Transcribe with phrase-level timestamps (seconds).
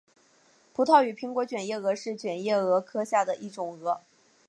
[0.73, 3.99] 葡萄与苹果卷叶蛾是卷叶蛾科下的一种蛾。